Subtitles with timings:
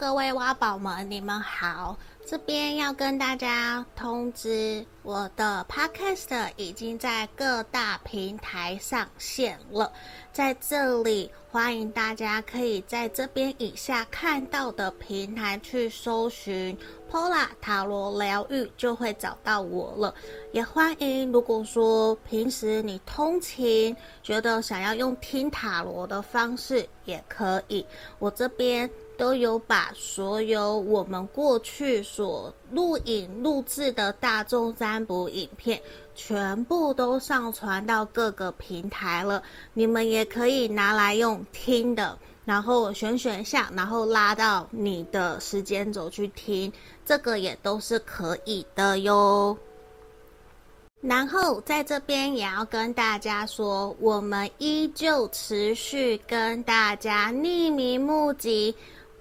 [0.00, 1.94] 各位挖宝们，你们好！
[2.26, 9.92] 这边要跟大家通知，我的 Podcast 已经在各大平台上线了。
[10.32, 16.74] 在这里，欢迎大家可以在这边以下看到的平台去搜寻
[17.10, 20.14] Pola 塔罗疗愈，就会找到我了。
[20.52, 27.84] 也欢迎，如果说平时你通勤，觉得想要用听塔罗的方式，也可以。
[28.18, 28.90] 我这边。
[29.20, 35.78] 都有把所有我们过去所录影录制的大众占卜影片，
[36.14, 39.42] 全部都上传到各个平台了。
[39.74, 46.72] 你们也可以拿来用听的，然后选选项，然后拉到你的时间轴去听，
[47.04, 49.54] 这个也都是可以的哟。
[51.02, 58.74] 然后在这边也要跟大家说，我们依旧持续跟大家匿名募集。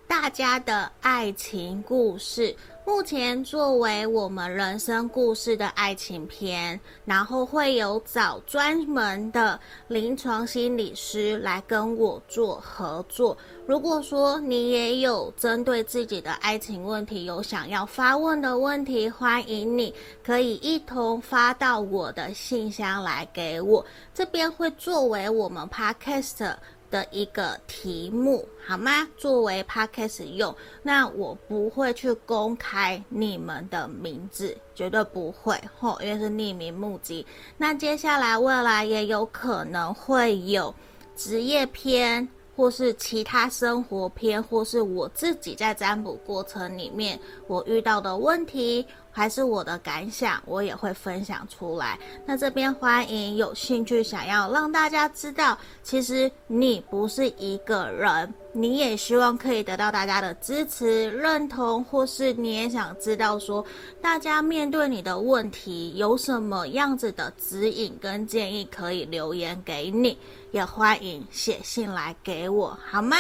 [0.10, 13.38] 大家的爱情故事，目前作为我们人生故事的爱情篇，然后会有找专门的临床心理师来跟我做合作。
[13.68, 19.94] 如果说你也有针对自己的爱情问题有想要发问的问题，欢迎你
[20.24, 26.56] 可以一同发到我的信箱来给我，这边会作为我们 Podcast。
[26.90, 29.08] 的一个题目好吗？
[29.18, 37.26] 作为 podcast 用，那我不会去公开你们的名字，绝对不会吼，因为是匿名募集。
[37.58, 40.73] 那接下来未来也有可能会有
[41.16, 48.86] 职业篇，或是其他生活篇，或是我自己在占卜过程里面我遇到的问题。
[49.20, 52.00] 还是我的感想，我也会分享出来。
[52.25, 63.62] 那这边欢迎有兴趣想要让大家知道，其实你不是一个人，你也希望可以得到大家的支持、认同，或是你也想知道说，
[64.02, 70.18] 大家面对你的问题有什么样子的指引跟建议，可以留言给你，
[70.51, 73.18] 也欢迎写信来给我，好吗？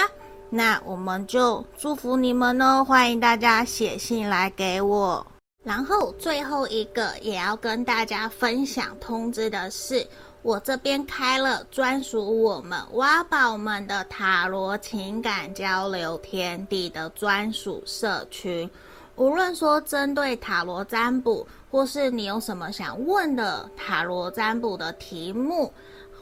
[0.49, 5.27] 那我们就祝福你们哦，欢迎大家写信来给我。
[5.69, 10.03] 然后最后一个也要跟大家分享通知的是，
[10.41, 18.67] 我这边开了专属我们挖宝们的塔罗情感交流天地的专属社群。
[19.15, 25.71] 无论说针对塔罗占卜，或是你有什么想问的塔罗占卜的题目，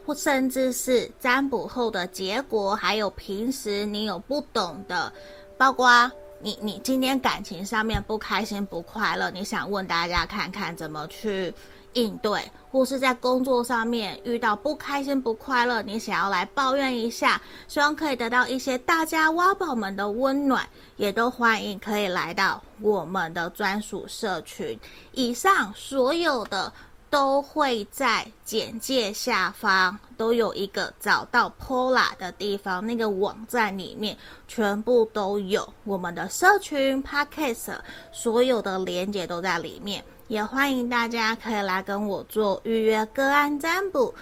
[0.06, 5.10] 或甚至是占卜后的结果，还有平时你有不懂的，
[5.58, 6.12] 包括。
[6.40, 11.54] 你你今天感情上面不开心不快乐，你想问大家看看怎么去
[11.94, 24.80] 应对，或是在工作上面遇到不开心不快乐，你想要来抱怨一下，希望可以得到一些大家挖宝们的温暖，也都欢迎可以来到我们的专属社群。
[25.14, 26.72] 以上所有的。
[27.10, 37.78] 都会在简介下方都有一个找到 Pola 的地方，那个网站里面全部都有我们的社群 Podcast，
[38.12, 44.14] 所有的连接都在里面，也欢迎大家可以来跟我做预约个案占卜。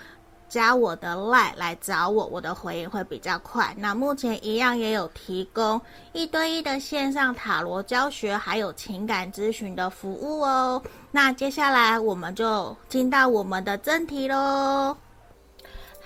[0.56, 3.76] 加我的 LINE 来找我，我的回应会比较快。
[3.78, 5.82] 那目前一样也有提供
[6.14, 10.82] 一对一的线上塔罗教学，还有情感咨询的服务哦。
[11.12, 14.96] 那接下来我们就进到我们的正题喽。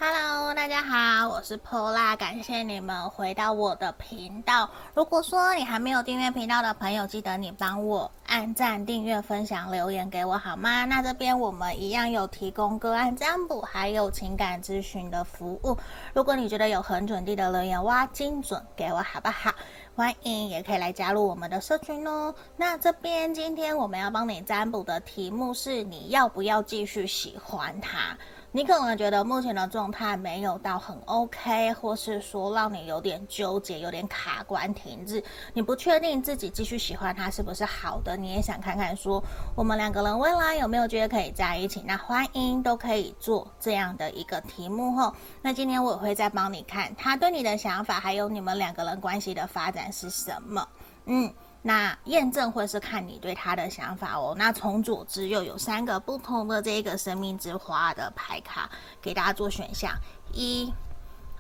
[0.02, 4.70] Hello，大家好，我是 Pola，感谢你们回到我的频道。
[4.94, 10.86] 如果说你还没有订阅频道的朋友，记得你帮我按赞、订阅、分享、留言给我好吗？
[10.86, 15.78] 那这边我们一样有提供个案占卜，还有情感咨询的服务。
[16.14, 19.52] 如果你觉得有很准地的留言哇，精准给我好不好？
[19.98, 22.34] 欢迎，也可以来加入我们的社群哦。
[22.56, 28.18] 那这边今天我们要帮你占卜的题目是：你要不要继续喜欢他？
[28.52, 35.24] 你可能觉得目前的状态没有到很 OK，或是说让你有点纠结、有点卡关、停滞，
[35.54, 39.24] 你不确定自己继续喜欢他是不是好的，你也想看看说
[39.56, 45.13] 我们两个人未来有没有觉得可以在一起，那欢迎都可以做这样的一个题目吼。
[45.44, 50.68] 那今天我也会再帮你看他对你的想法，还有你们两个人关系的发展是什么，
[51.06, 51.31] 嗯。
[51.62, 54.34] 那验证会是看你对他的想法哦。
[54.38, 58.70] 那从左至右有三个不同的这个生命之花的牌卡，
[59.02, 59.94] 给大家做选项：
[60.32, 60.74] 一、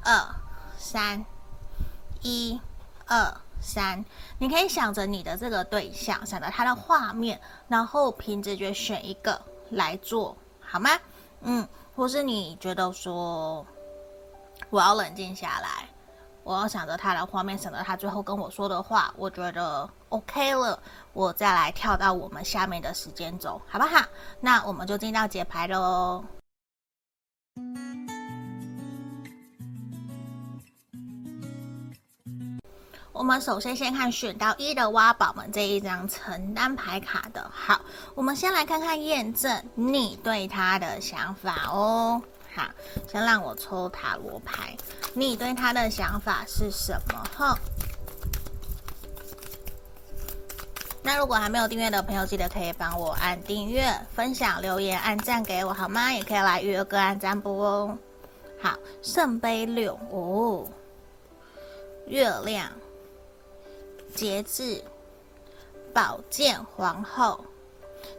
[0.03, 0.35] 二、
[0.77, 1.25] 三，
[2.21, 2.59] 一、
[3.05, 4.03] 二、三。
[4.37, 10.89] 你可以想着你的这个对象，想着他的画面，然后凭直觉选一个来做好吗？
[11.41, 13.65] 嗯，或是你觉得说
[14.69, 15.87] 我要冷静下来。
[16.43, 20.81] 我要想着他的画面，想着他最后跟我说的话，我觉得 OK 了，
[21.13, 24.03] 我再来跳到我们下面的时间轴，好不好？
[24.39, 26.23] 那我们就进到解牌喽。
[33.11, 37.51] 我们首先先看选到一的挖宝们这一张承担牌卡的。
[37.53, 37.81] 好，
[38.15, 42.21] 我们先来看看验证你对他的想法哦。
[42.55, 42.63] 好，
[43.11, 44.75] 先让我抽塔罗牌，
[45.13, 47.23] 你对他的想法是什么？
[47.37, 47.55] 哼。
[51.01, 56.11] 那如果还没有订阅的朋友，记得可以帮我按订阅、分享、留言、按赞给我好吗？
[56.11, 57.97] 也可以来预约个案占卜哦。
[58.61, 60.67] 好，圣杯六哦，
[62.07, 62.69] 月亮。
[64.15, 64.83] 节制，
[65.93, 67.45] 宝剑皇后，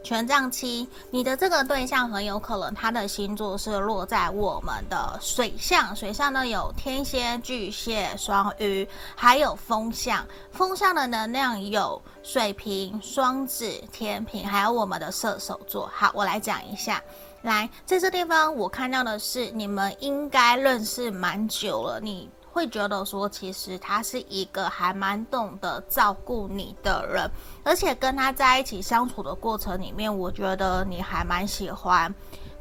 [0.03, 0.89] 权杖七。
[1.11, 10.27] 你的这个对象很有可能他的星座是落在我们的水象，水象呢有天蝎、巨蟹、双鱼，还有风象。
[10.51, 15.91] 风象的能量有水瓶、双子、天秤，还有我们的射手座。
[15.93, 17.03] 好，我来讲一下。
[17.43, 22.29] 来，在这地方我看到的是你们应该认识蛮久了，你。
[22.53, 27.31] 会觉得说，其实他是一个还蛮懂得照顾你的人，
[27.65, 32.13] 而且跟他在一起相处的过程里面，我觉得你还蛮喜欢，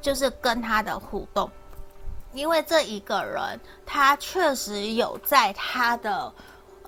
[0.02, 1.50] 就是跟他的互动，
[2.34, 6.32] 因为这一个人他确实有在他的。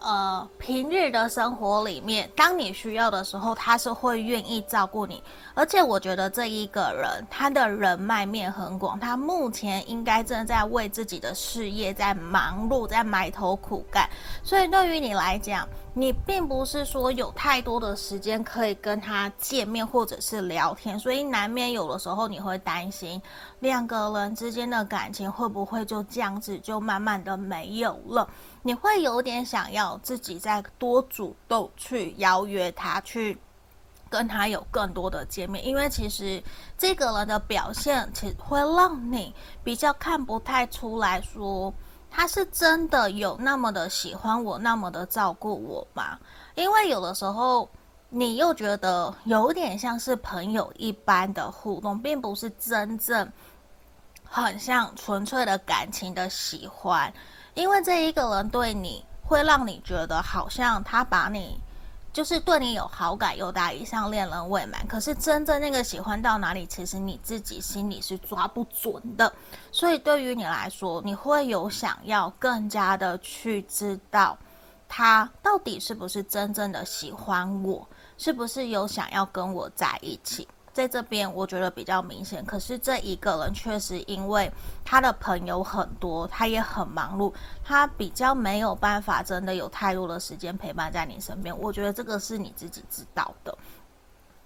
[0.02, 5.24] 呃，平日的生活里面，当你需要的时候，他是会愿意照顾你。
[5.54, 14.10] 而且我觉得这一个人，他的人脉面很广，他目前应该正在为自己的事业在忙碌，在埋头苦干。
[14.44, 23.22] 所以对于你来讲，你并不是说有太多的时间可以跟他见面或者是聊天，所以难免有的时候你会担心
[23.60, 28.28] 两个人之间的感情会不会就这样子就慢慢的没有了。
[28.64, 33.38] 你会有点想要自己再多主动去邀约他，去
[34.10, 36.44] 跟他有更多的见面，因为其实
[36.78, 41.74] 这个人的表现，其实会让你比较看不太出来说
[42.10, 46.20] 他是真的有那么的喜欢我，那么的照顾我吗？
[46.56, 47.68] 因为有的时候
[48.10, 53.32] 你又觉得有点像是朋友一般的互动，并不是真正
[54.26, 57.12] 很像纯粹的感情的喜欢。
[57.54, 61.60] 因为这一个人对你，会让你觉得好像他把你，
[62.14, 64.86] 就是对你有好感，有达以上恋人未满。
[64.88, 69.32] 可是真正那个喜欢到哪里，其实你自己心里是抓不准的。
[69.72, 74.38] 所以对于你来说，你会有想要更加的去知道，
[74.88, 77.88] 他到底是不是真正的喜欢我，
[78.18, 80.48] 是不是有想要跟我在一起。
[80.74, 82.44] 在这边，我觉得比较明显。
[82.46, 84.52] 可是这一个人确实因为
[84.86, 87.34] 他的朋友很多，他也很忙碌，
[87.64, 91.58] 他比较没有办法真的有太多的时间陪伴在你身边。
[91.60, 93.58] 我觉得这个是你自己知道的。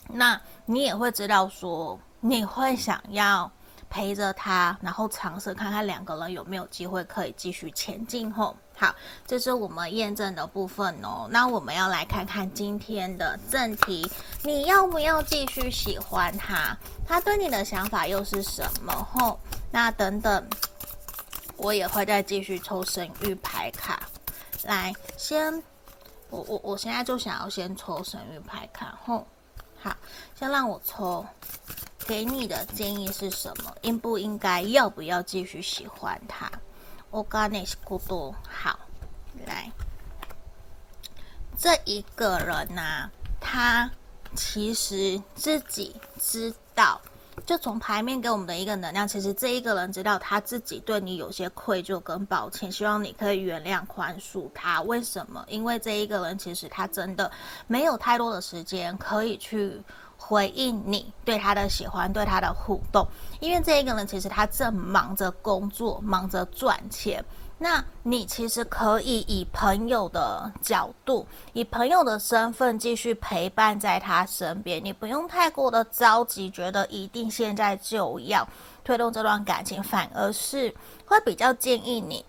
[0.07, 3.51] 那你也会知道说，你会想要
[3.89, 8.55] 陪着他，然后尝试看看两个人有没有机会可以继续前进后。
[8.77, 8.93] 好，
[9.25, 11.27] 这是我们验证的部分哦。
[11.29, 14.11] 那我们要来看看今天的正题，
[14.43, 16.77] 你要不要继续喜欢他？
[17.07, 18.91] 他对你的想法又是什么？
[19.13, 19.39] 吼，
[19.71, 20.45] 那等等，
[21.55, 24.01] 我也会再继续抽神諭牌卡。
[24.63, 25.53] 来，先，
[26.29, 28.99] 我我我现在就想要先抽神諭牌卡。
[29.05, 29.25] 吼，
[29.81, 29.95] 好，
[30.37, 31.25] 先让我抽，
[32.07, 33.75] 给你的建议是什么？
[33.81, 34.61] 应不应该？
[34.61, 36.51] 要不要继续喜欢他？
[37.09, 38.77] 我跟你说多好，
[39.47, 39.71] 来，
[41.57, 43.09] 这一个人呐、
[43.39, 43.89] 他
[44.35, 47.01] 其实自己知道，
[47.43, 54.79] 就从牌面给我们的一个能量，其实这一个人知道他自己对你有些愧疚跟抱歉，希望你可以原谅宽恕他。
[54.83, 55.43] 为什么？
[55.47, 57.31] 因为这一个人其实他真的
[57.65, 59.81] 没有太多的时间可以去。
[60.27, 63.07] 回应你对他的喜欢，对他的互动，
[63.39, 67.23] 因为这一个人其实他正忙着工作，忙着赚钱。
[67.57, 78.45] 那你其实可以以朋友的角度，以朋友的身份继续陪伴在他身边，你不用太过的着急，觉得一定现在就要
[78.83, 80.73] 推动这段感情，反而是
[81.05, 82.25] 会比较建议你。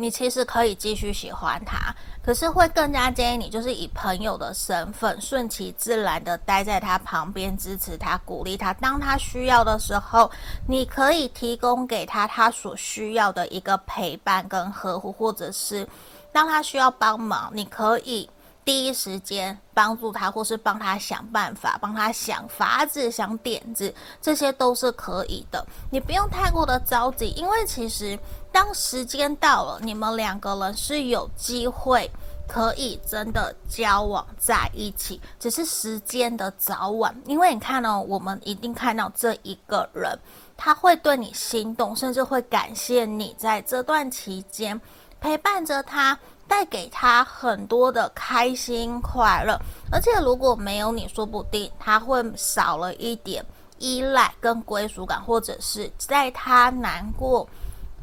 [0.00, 8.72] 你其实可以继续喜欢他，可是会更加建议你，就是以朋友的身份，顺其自然的待在他旁边，支持他，鼓励他。
[8.74, 10.30] 当他需要的时候，
[10.66, 15.86] 你可以提供给他他所需要的一个陪伴跟呵护，或者是
[16.32, 18.28] 当他需要帮忙，你可以。
[18.70, 25.66] 第一时间帮助他，或是帮他想办法，帮他想法子、想点子，这些都是可以的。
[25.90, 28.16] 你不用太过的着急，因为其实
[28.52, 32.08] 当时间到了，你们两个人是有机会
[32.46, 37.12] 可以真的交往在一起，只是时间的早晚。
[37.26, 40.16] 因为你看哦，我们一定看到这一个人，
[40.56, 44.80] 他会对你心动，甚至会感谢你在这段期间
[45.20, 46.16] 陪伴着他。
[46.50, 49.56] 带给他很多的开心快乐，
[49.92, 53.42] 而且如果没有你，说不定他会少了一点
[53.78, 57.48] 依赖跟归属感，或者是在他难过、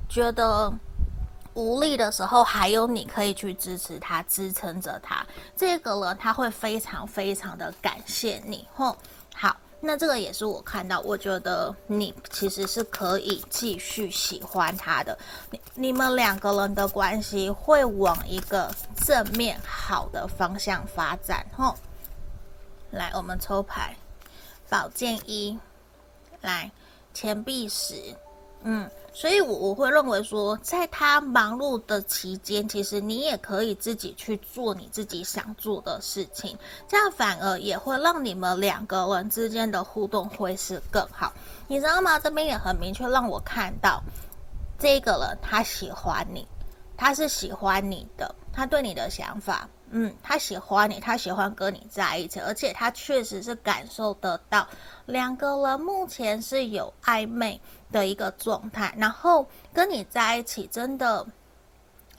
[0.08, 0.74] 觉得
[1.56, 5.26] 无力的时候，还有你可以去支持他、支撑着他。
[5.54, 8.66] 这个人他会非常非常的感谢你。
[8.74, 8.96] 吼，
[9.36, 9.54] 好。
[9.80, 15.18] 那这个也是我看到，我觉得你其实是可以继续喜欢他的，
[15.52, 18.74] 你你们两个人的关系会往一个
[19.06, 21.46] 正面好的方向发展。
[21.56, 21.76] 吼，
[22.90, 23.96] 来，我们抽牌，
[24.68, 25.58] 宝剑一，
[26.42, 26.72] 来，
[27.14, 28.16] 钱币十，
[28.64, 28.90] 嗯。
[29.18, 36.56] 所以，我我会认为说，在他忙碌的期间，其实你也可以自己去做你自己想做的事情，
[36.88, 41.34] 这样反而也会让你们两个人之间的互动会是更好。
[41.68, 42.20] 你知道吗？
[42.20, 44.04] 这边也很明确让我看到，
[44.78, 46.48] 这个人他喜欢你，
[46.96, 49.68] 他是喜欢你的，他对你的想法。
[49.90, 54.68] 嗯，他喜欢你，他喜欢跟你在一起，而且他确实是感受得到
[55.06, 57.60] 两个人目前是有暧昧
[57.92, 61.26] 的一个状态，然后跟你在一起真的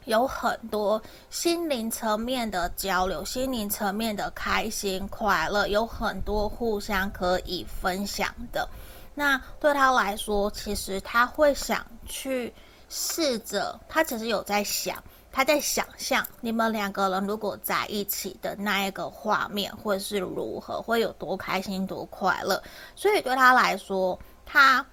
[0.05, 8.69] 有很多心灵层面的交流，心灵层面的开心快乐，有很多互相可以分享的。
[9.15, 12.55] 那对他来说，其实他会想去
[12.89, 15.03] 试着，他其实有在想。
[15.31, 22.61] 他在想象你们两个人如果在一起的那一个画面会是如何，会有多开心、多快乐。
[22.97, 24.85] 所以对他来说，他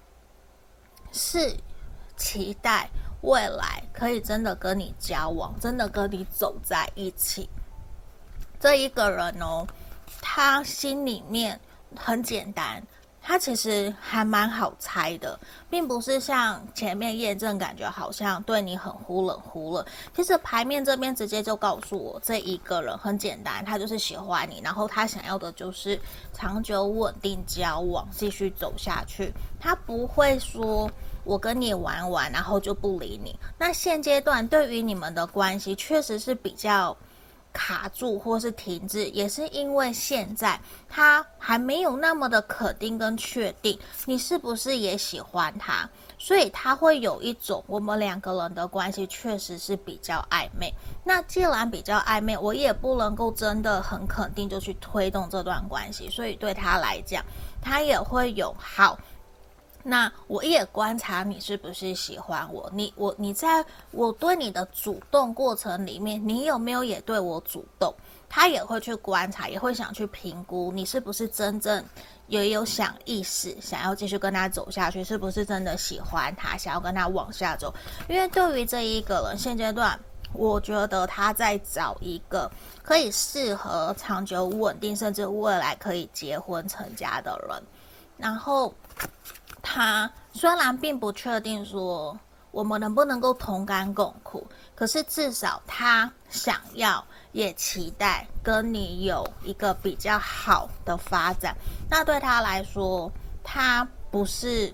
[1.12, 1.56] 是
[2.16, 2.88] 期待
[3.22, 7.48] 未来可以真的跟你交往，真的跟你走在一起。
[8.58, 9.66] 这一个人哦，
[10.20, 11.60] 他心里面
[11.94, 12.82] 很简单。
[13.28, 15.36] 他其实还蛮好猜的，
[15.68, 19.84] 并不是像前面验证感觉好像对你很忽冷忽热。
[20.14, 26.00] 其实牌面这边直接就告诉我，这一个人很简单，他就是喜欢你，然后他想要的就是
[26.32, 29.34] 长久稳定交往，继续走下去。
[29.58, 30.88] 他不会说
[31.24, 33.36] 我跟你玩玩，然后就不理你。
[33.58, 36.96] 那现阶段对于你们的关系，确实是比较。
[37.56, 40.60] 卡住或是停滞，也是因为现在
[40.90, 50.70] 他还没有那么的肯定跟确定你是不是也喜欢他，所以他会有一种我们两个人的关系确实是比较暧昧。
[51.02, 57.24] 那既然比较暧昧，我也不能够真的很肯定就去推动这段关系，所以对他来讲，
[57.62, 58.98] 他也会有好。
[59.88, 67.94] 那我也观察你是不是喜欢我，你我你在我对你的主动过程里面，你有没有也对我主动？
[68.28, 71.84] 他也会去观察，也会想去评估你是不是真正
[72.26, 77.72] 也有想意识，想要继续跟他走下去，是不是真的喜欢他，想要跟他往下走？
[78.08, 79.96] 因为对于这一个人，现阶段
[80.32, 82.50] 我觉得他在找一个
[82.82, 87.62] 可以适合长久稳定，甚至未来可以结婚成家的人，
[88.16, 88.74] 然后。
[89.68, 92.16] 他虽然并不确定说
[92.52, 94.46] 我们能不能够同甘共苦，
[94.76, 101.52] 可是至少他想要也期待跟你有一个比较好的发展。
[101.90, 103.10] 那对他来说，
[103.42, 104.72] 他不是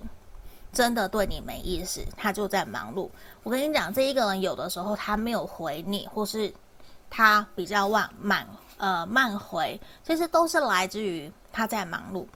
[0.71, 3.09] 真的对你没意思，他就在忙碌。
[3.41, 6.53] 我跟你讲，这一个人有的时候他没有回你，或是
[7.09, 8.47] 他比较慢慢
[8.77, 12.27] 呃慢回，其实都是来自于他在忙碌。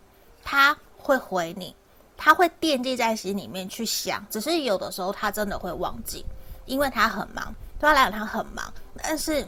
[0.44, 1.74] 他会回你。
[2.18, 6.26] 他会惦记在心里面去想，只是有的时候他真的会忘记，
[6.66, 9.48] 因为他很忙，对他来讲他很忙，但是，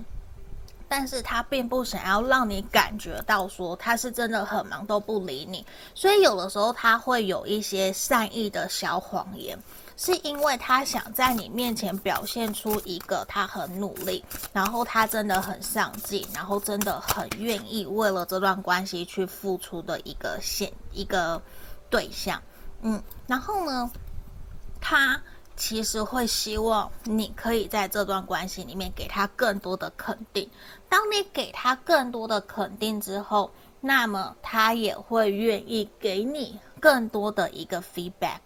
[0.87, 9.57] 但是他并不想要让你感觉到说他是真的很忙都不理你，所以有的时候他会有一些善意的小谎言，
[9.97, 14.23] 是因为他想在你面前表现出一个他很努力，
[14.53, 21.41] 然后他真的很上进，然后真的很愿意为了这段关系去付出的一个现一个
[21.89, 22.41] 对象。
[22.81, 23.89] 嗯，然后呢，
[24.79, 25.21] 他
[25.55, 30.49] 其实会希望你可以在这段关系里面给他更多的肯定。
[30.87, 38.39] 当你给他更多的肯定之后，那么他也会愿意给你更多的一个 feedback，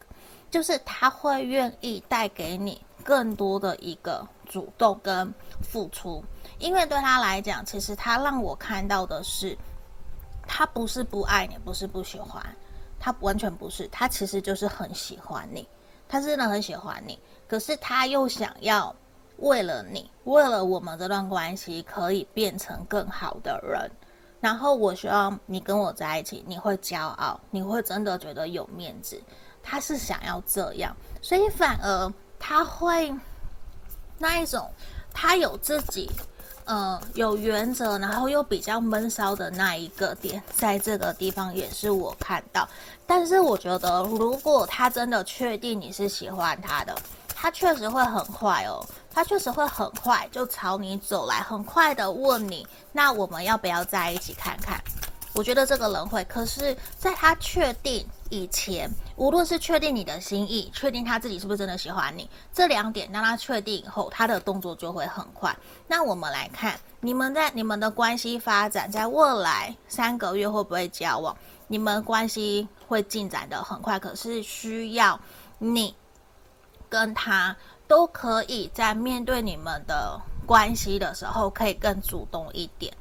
[0.49, 6.23] 就是他会愿意带给你更多的一个主动跟付出，
[6.57, 9.57] 因为对他来讲，其实他让我看到的是，
[10.47, 12.43] 他不是不爱你，不是不喜欢，
[13.03, 15.67] 他完全不是，他其实就是很喜欢你，
[16.07, 17.19] 他真的很喜欢你，
[17.49, 18.95] 可是他又想要
[19.39, 23.91] 为了你，为了我们这段关系可以变成更好的人。
[24.39, 29.21] 然后我希望你跟我在一起，你会骄傲，你会真的觉得有面子。
[29.61, 33.13] 他是想要这样，所以反而他会
[34.17, 34.71] 那一种，
[35.13, 36.09] 他有自己
[36.65, 42.67] 呃有原则，然后又比较闷骚的那一个点，在这个地方也是我看到。
[43.05, 46.95] 但是我觉得，如果他真的确定你是喜欢他的，
[47.35, 48.85] 他确实会很快哦。
[49.15, 54.81] 他确实会很快就朝你走来，很快的问你：“那我们要不要在一起看看？”
[55.33, 65.55] 我觉得这个人会，可是在他确定以前，无论是确定你的心意，确定他自己是不是真的喜欢你，这两点让他确定以后，他的动作就会很快。
[65.87, 71.35] 那我们来看，你们在你们的关系发展，在未来三个月会不会交往？
[71.67, 75.19] 你们关系会进展得很快，可是需要
[75.57, 75.95] 你
[76.89, 77.55] 跟他。
[77.85, 82.91] 都可以在面对你们的关系的时候，可以更主动一点。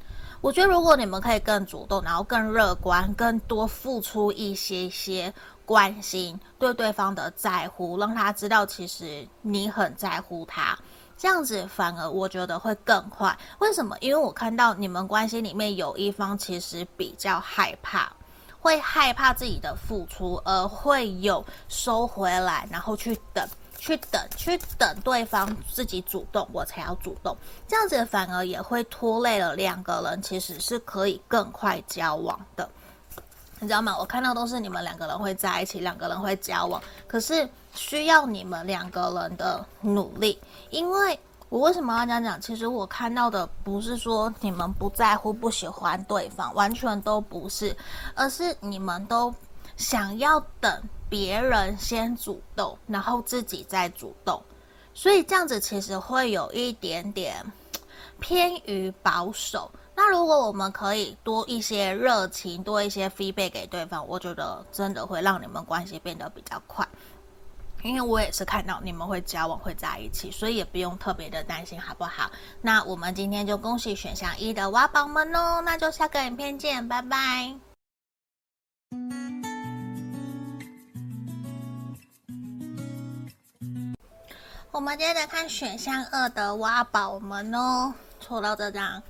[0.43, 5.33] 我觉得，如果你们可以更主动，然后更乐观，更多付出一些些
[5.65, 10.77] 关心，对对方的在乎，让他知道其实你很在乎他，
[11.17, 13.35] 这样子反而我觉得会更快。
[13.59, 13.95] 为什么？
[14.01, 18.11] 因为我看到你们关系里面有一方其实比较害怕，
[18.59, 23.47] 会害怕自己的付出，而会有收回来，然后去等。
[23.83, 27.35] 去等，去等对方自己主动，我才要主动。
[27.67, 32.69] 这样子反而也会拖累了两个人，其实是可以更快交往的，
[33.59, 33.97] 你知道吗？
[33.99, 40.39] 我看到都是你们两个人会在一起，两个人会交往，可是需要你们两个人的努力。
[40.69, 42.39] 因为我为什么要这样讲？
[42.39, 47.75] 其实我看到的不是说你们不在乎、不喜欢对方，完全都不是，
[48.15, 49.35] 而是你们都
[49.75, 50.81] 想要等。
[51.13, 54.41] 别人先主动，然后自己再主动，
[54.95, 57.45] 所以这样子其实会有一点点
[58.19, 59.69] 偏于保守。
[59.93, 66.83] 那如果我们可以多一些热情，多一些 feedback 给对方，我觉得真的会让你们关系变得比较快。
[67.83, 72.31] 因为我也是看到你们会交往，会在一起，所以也不用特别的担心，好不好？
[72.59, 77.53] 那我们今天就恭喜选项一的挖宝们哦，那就下个影片见，拜拜。
[84.73, 89.03] 我们接着看选项二的挖宝们哦，抽到这张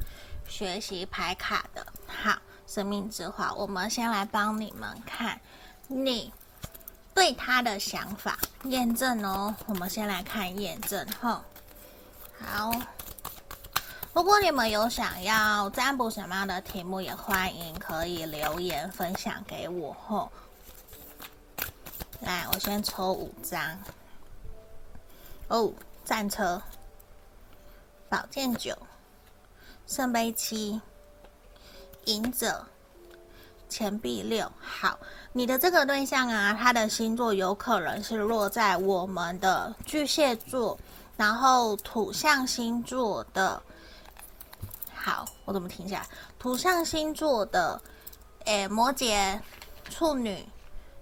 [0.46, 5.40] 学习牌卡的，好，生命之花，我们先来帮你们看
[5.88, 6.34] 你
[7.14, 9.56] 对他的想法验证哦。
[9.66, 11.42] 我们先来看验证哈，
[12.46, 12.74] 好，
[14.14, 20.30] 如果你们有想要占卜什么样的题目，也欢迎可以留言分享给我吼。
[22.20, 23.80] 来，我先抽五张。
[25.50, 25.72] 哦，
[26.04, 26.62] 战车、
[28.10, 28.76] 宝剑九、
[29.86, 30.82] 圣杯七、
[32.06, 32.66] 隐者、
[33.70, 34.52] 钱币六。
[34.60, 34.98] 好，
[35.32, 40.80] 你的这个对象啊，他的星座有可能是落在我们的巨蟹座，
[41.18, 43.62] 然后土象星座的。
[44.96, 46.08] 好，我怎么停下来？
[46.40, 47.80] 土象星座的，
[48.46, 49.40] 诶，摩羯、
[49.90, 50.48] 处女，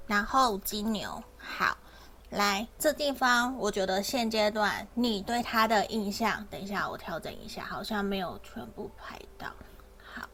[0.07, 1.23] 然后金牛。
[1.37, 1.77] 好。
[2.31, 9.47] 来，这地方，我觉得现阶段你对他的印象，等一下我调整一下，好像没有全部拍到。
[10.01, 10.25] 好，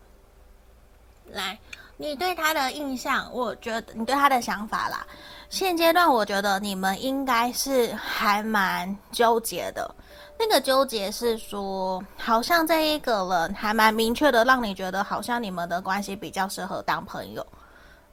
[1.25, 1.57] 来，
[1.97, 5.07] 你对他的印象，我觉得你对他的想法啦，
[5.49, 9.89] 现阶段我觉得你们应该是还蛮纠结的。
[10.38, 17.43] 那个纠结是说，好像这一个人还蛮明确的，让你觉得好像你们的关系比较适合当朋友。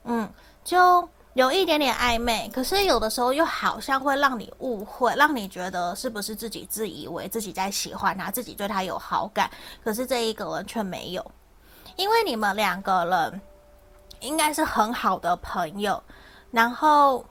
[0.05, 0.27] 嗯，
[0.63, 1.07] 就。
[1.35, 9.51] 有一点点暧昧，可是有的时候又好像会让你误会，让你觉得是不是自己自以为自己在喜欢他，自己对他有好感，
[9.83, 11.31] 可是这一个人却没有，
[11.97, 13.41] 因为你们两个人
[14.21, 16.01] 应该是很好的朋友，
[16.51, 17.25] 然后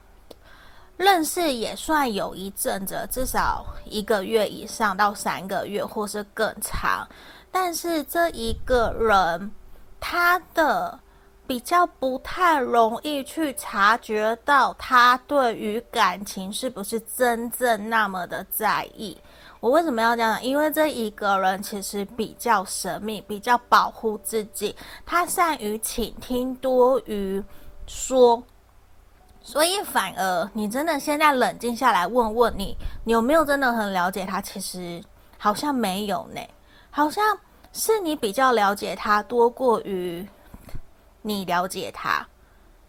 [0.98, 7.08] 认识也算有一阵子，至少一个月以上到三个月，或是更长，
[7.50, 9.50] 但是这一个人
[9.98, 11.00] 他的。
[11.46, 19.16] 比较不太容易去察觉到他对于感情是不是真正那么的在意。
[19.60, 20.44] 我为什么要这样讲？
[20.44, 24.74] 因为这一个人其实比较神秘，比较保护自己，
[25.06, 27.42] 他善于倾听多于
[27.86, 28.42] 说，
[29.42, 34.40] 所以反而你真的现在冷静下来问问你，你有没有真的很了解他？
[34.40, 35.02] 其实。
[35.36, 36.40] 好像没有呢，
[36.90, 37.22] 好像
[37.74, 40.26] 是你比较了解他多过于
[41.26, 42.26] 你了解他。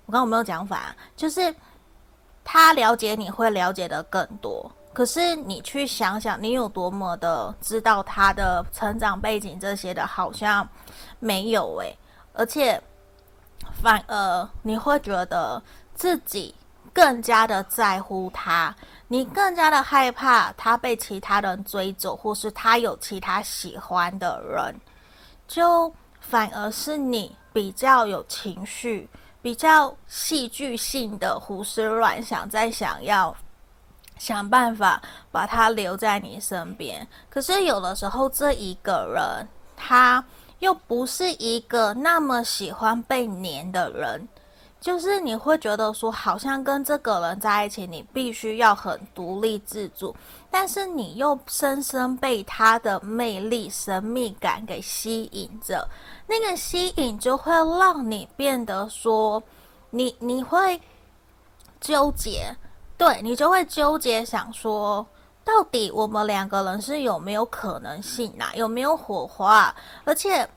[0.06, 0.94] 我刚有没有讲反？
[1.16, 1.56] 就是
[2.44, 10.68] 他了解你会了解的更多，可是你去想想，你有多么的知道他的成长背景这些的，好像
[11.20, 11.98] 没有诶，
[12.34, 12.80] 而且
[13.82, 15.62] 反而你会觉得
[15.94, 16.54] 自己
[16.94, 18.76] 更加的在乎他。
[19.08, 24.76] 你更加的害怕他被其他人追走，或是他有其他喜欢的人，
[25.48, 29.08] 就反而是你比较有情绪、
[29.42, 33.34] 比较戏剧性的胡思乱想，在想要
[34.18, 37.08] 想办法把他留在你身边。
[37.30, 40.22] 可是有的时候，这一个人他
[40.60, 44.28] 又不是一个那么喜欢被黏的人。
[44.82, 50.16] 就是你会觉得说，好像跟这个人在一起，你必须要很独立自主，
[50.52, 55.88] 但是你又深深被他的魅力、神秘感给吸引着。
[56.28, 59.42] 那个吸引就会让你变得说，
[59.90, 60.80] 你你会
[61.80, 62.56] 纠结，
[62.98, 65.06] 对，你就会纠结，想说，
[65.44, 68.52] 到底我们两个人是有没有可能性啊？
[68.56, 69.76] 有没有火花？
[70.04, 70.48] 而且。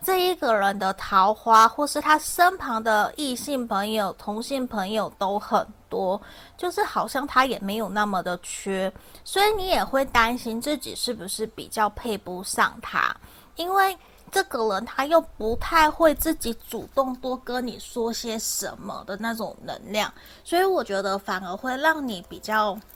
[0.00, 6.18] 这一个人的桃花，或是他身旁的异性朋友、同性朋友都很多，
[6.56, 8.90] 就是好像他也没有那么的缺，
[9.24, 13.12] 所以你也会担心自己是不是比较配不上他，
[13.56, 13.98] 因为
[14.30, 20.12] 这个人他又不太会自己主动多跟你说些什么的那种能量，
[20.44, 22.78] 所以我觉得反而会让你比较。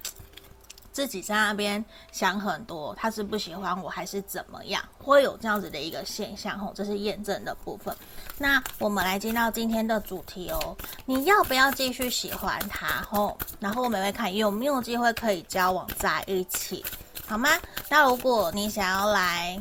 [0.93, 4.85] 自己在那边想很多，他是不喜欢我还是怎么样？
[4.99, 7.97] 会有这样子的一个现象吼，这是验证的部分。
[8.37, 13.39] 那我们来进到今天的主题哦，你要不要继续喜欢他吼？
[13.59, 16.85] 然后我们会看有没有机会可以交往在一起，
[17.27, 17.49] 好吗？
[17.89, 19.59] 那如果你想要来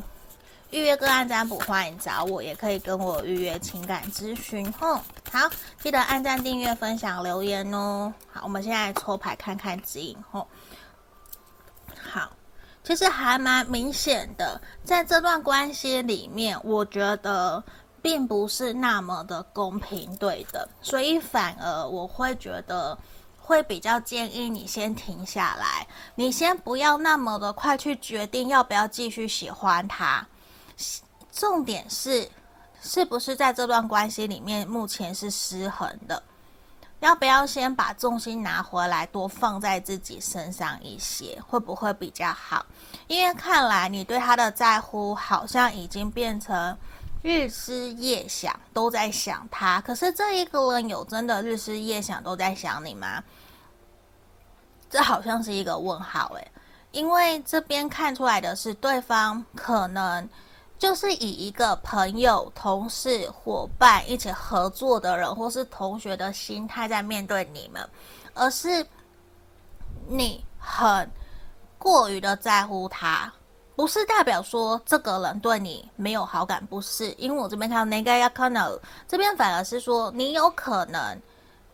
[0.72, 4.98] 预约个案占卜，欢迎找我，也可以跟我预约情感咨询吼。
[5.30, 5.50] 好，
[5.82, 8.10] 记得按赞、订阅、分享、留言哦。
[8.32, 10.48] 好，我们现在抽牌看看指引吼。
[12.10, 12.32] 好，
[12.82, 17.62] 其实还蛮明显的，在这段关系里面，我觉得
[18.00, 22.96] 并不是那么的公平对的，所以反而我会觉得
[23.38, 30.26] 会比较建议你先停下来，你先不要那么的快去决定要不要继续喜欢他。
[31.30, 32.28] 重点是，
[32.82, 36.22] 是不是在这段关系里面目前是失衡的？
[37.00, 42.64] 要不要先把重心拿回来，多放在自己身上一些，会不会比较好？
[43.08, 46.76] 因为看来你对他的在乎好像已经变成
[47.22, 49.80] 日思夜想，都在想他。
[49.80, 53.20] 可是这一个人有真的日思夜想都在想你吗？
[54.88, 56.52] 这好像是一个问号诶，
[56.92, 60.28] 因为这边看出来的是对方可能。
[60.82, 67.88] 就是以一个朋友、同事、伙伴一起合作的人，或是同学的心态在面对你们，
[68.34, 68.84] 而是
[70.08, 71.08] 你很
[71.78, 73.32] 过于的在乎他，
[73.76, 77.12] 不是代表说这个人对你没有好感，不是。
[77.12, 81.16] 因为我这边看到那个亚卡诺，这边反而是说你有可能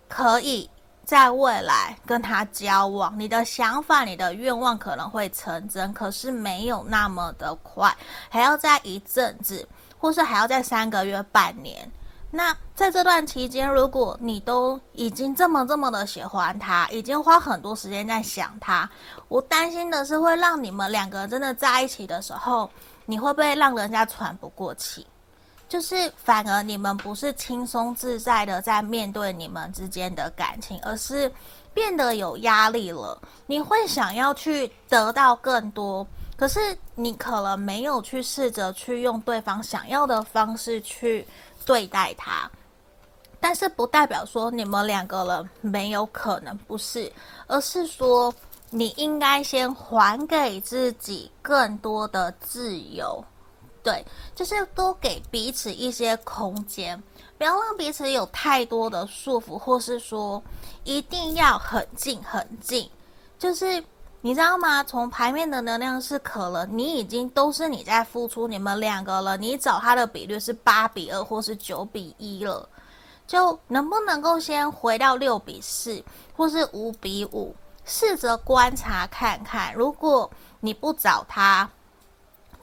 [0.07, 0.69] 可以。
[1.09, 7.97] 在未来跟他交往，你的想法、你的愿望可能会成真，可是没有那么的快，
[8.29, 9.67] 还要再一阵子，
[9.99, 11.91] 或是还要再三个月、半年。
[12.31, 18.87] 那在这段期间，如果你都已经这么这么的喜欢他，已经花很多时间在想他，
[19.29, 22.71] 我担心的是会让你们两个真的在一起的时候，
[23.07, 25.07] 你会不会让人家喘不过气？
[25.69, 31.31] 就是反而你们不是轻松自在的在面对你们之间的感情，而是
[31.75, 33.21] 变得有压力了。
[33.47, 41.27] 你会想要去得到更多，可是你可能没有去试着去用对方想要的方式去
[41.67, 42.51] 对待他。
[43.41, 47.13] 但是不代表说你们两个人没有可能，不是，
[47.47, 48.35] 而是说
[48.71, 53.23] 你应该先还给自己更多的自由。
[53.83, 57.01] 对，就是多给彼此一些空间，
[57.39, 60.43] 不要让彼此有太多的束缚，或是说
[60.85, 62.91] 一定要很近很近。
[63.39, 63.83] 就是
[64.21, 64.83] 你知道吗？
[64.83, 72.69] 从牌面的能量是，可能你已经都是你在付出，你们两个了，你找他的比率是八比二或是九比一了，
[73.27, 76.03] 就能不能够先回到六比四
[76.37, 80.29] 或是五比五，试着观察看看，如果
[80.61, 81.71] 你不找他。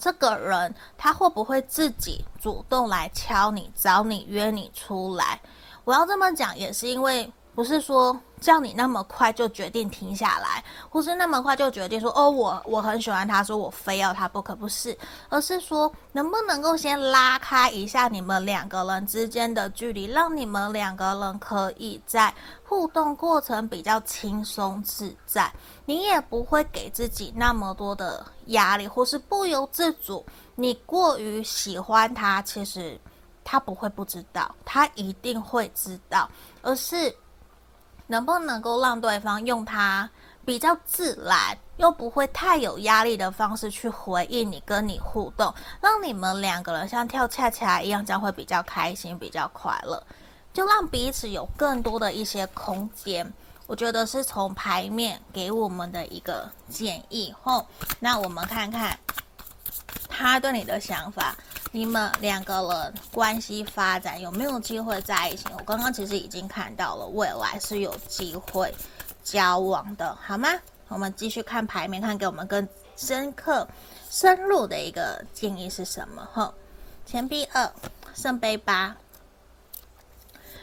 [0.05, 5.41] 这个人他会不会自己主动来敲你、找你、约你出来？
[5.83, 8.15] 我要这么讲，也是因为不是说
[8.45, 14.95] 叫你那么快就决定停下来，或是那么快就决定说哦，我我很喜欢他，说我非要他不可，不是，
[15.29, 22.31] 而是说能不能够先拉开一下你们两个人之间的距离，让你们两个人可以在
[22.63, 25.51] 互动过程比较轻松自在，
[25.85, 32.95] 你也不会给自己那么多的压力，或是不由自主，你过于喜欢他，其实
[33.43, 36.29] 他不会不知道，他一定会知道，
[36.61, 37.11] 而是。
[38.07, 40.09] 能不能够让对方用他
[40.45, 50.01] 比较自然又不会太有压力的方式去回应你，跟你互动，让你们两个人像跳恰恰一样，这样会比较开心、比较快乐，
[50.53, 53.31] 就让彼此有更多的一些空间。
[53.67, 57.33] 我觉得是从牌面给我们的一个建议。
[57.41, 57.65] 后，
[57.99, 58.97] 那我们看看
[60.07, 61.35] 他对你的想法。
[61.75, 65.43] 你们两个人关系发展有没有机会在一起？
[65.51, 68.73] 我刚刚其实已经看到了，未来是有机会
[69.25, 70.47] 交往的，好吗？
[70.87, 73.67] 我们继续看牌面，看给我们更深刻、
[74.09, 76.25] 深入的一个建议是什么？
[76.31, 76.53] 哈，
[77.05, 77.69] 钱币二，
[78.13, 78.95] 圣杯八，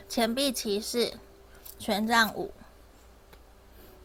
[0.08, 1.12] 钱币骑士，
[1.78, 2.50] 权杖五，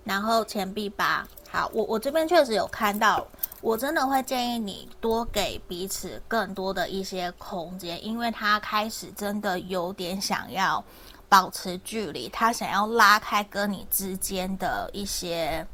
[0.04, 1.26] 然后钱币八。
[1.50, 3.26] 好，我我这边确实有看到。
[3.62, 10.84] 我真的会建议你多给彼此更多的一些空间，因为他开始真的有点想要
[11.28, 15.66] 保持距离，他想要拉开跟你之间的一些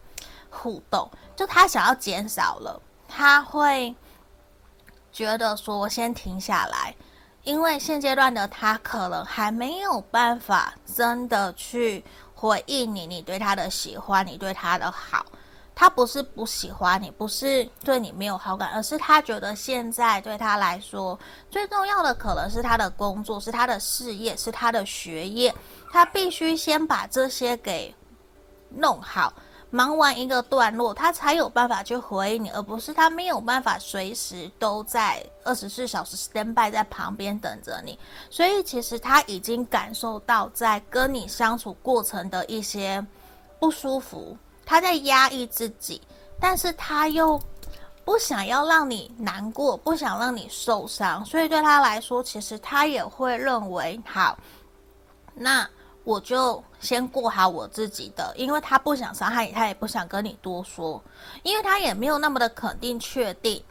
[0.49, 3.93] 互动，就他想要减少了，他会
[5.11, 6.95] 觉得说先停下来，
[7.43, 15.25] 因为现阶段的他可能还没有办法真的去回应你，你对他的喜欢，你对他的好。
[15.75, 25.53] 他不是不喜欢你，不是对你没有好感，而是他觉得现在对他来说最重要的可能是他的工作，是他的事业，是他的学业。
[25.91, 27.93] 他必须先把这些给
[28.69, 29.33] 弄好，
[29.69, 37.97] 忙完一个段落，他才有办法去回应你，而不是他没有办法随时都在二十四小时 stand by 在旁边等着你。
[38.29, 43.03] 所以其实他已经感受到在跟你相处过程的一些
[43.59, 44.37] 不舒服。
[44.65, 46.01] 他在压抑自己，
[46.39, 47.41] 但是他又
[48.05, 54.37] 不想要让你难过，不想让你受伤，所以对他来说，其实他也会认为，好，
[55.33, 55.67] 那
[56.03, 61.01] 我就先过好我自己的，因为他不想伤害你，他也不想跟你多说，
[61.43, 63.63] 因为他也没有那么的肯定确定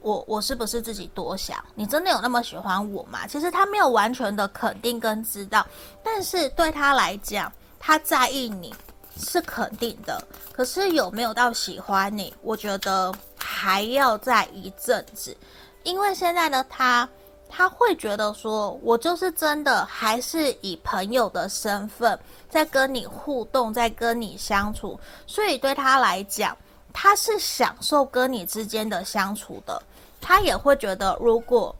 [0.00, 3.26] 我我是不是自己多想，你真的有那么喜欢我吗？
[3.26, 5.66] 其实他没有完全的肯定跟知道，
[6.02, 8.72] 但是对他来讲，他在意你。
[9.16, 10.22] 是肯定的，
[10.52, 12.32] 可是有没有到喜欢你？
[12.42, 15.36] 我觉得还要再一阵子，
[15.82, 17.08] 因为现在的他，
[17.48, 26.56] 他会觉得说，我就是真的还是以朋友的身份在跟你互动，在跟你相处，所以对他来讲，
[26.92, 29.82] 他是享受跟你之间的相处的，
[30.20, 31.74] 他也会觉得如果。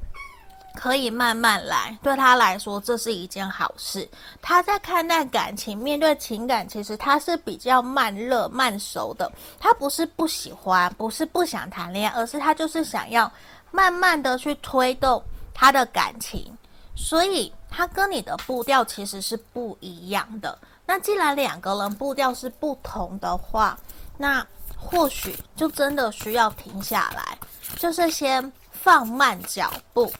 [0.74, 4.08] 可以慢慢来，对他来说这是一件好事。
[4.42, 9.30] 他在看待感情、面对情感，其实他是比较慢热、慢熟的。
[9.58, 13.30] 他不是不喜欢，不是不想谈恋爱，而是他就是想要
[13.70, 15.22] 慢慢的去推动
[15.54, 16.52] 他的感情。
[16.96, 20.58] 所以他跟你的步调其实是不一样的。
[20.86, 23.78] 那既然两个人步调是不同的话，
[24.18, 27.38] 那或许就真的需要停下来，
[27.76, 30.12] 就是先放慢脚步。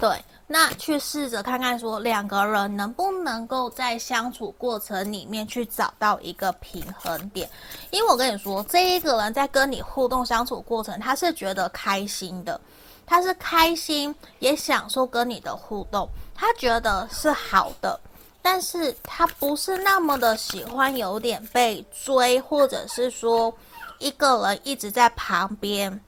[0.00, 7.50] 对，那去试着看看，说两个人能不能够在相处过程里面去找到一个平衡点。
[7.90, 12.60] 因为我跟你说，这一个人在跟你互动相处过程，他是觉得开心的，
[13.04, 17.98] 他是开心也享受跟你的互动，他觉得是好的，
[18.40, 23.52] 但是他不是那么的喜欢有点被追，或者是说
[23.98, 26.00] 一个人一直在旁边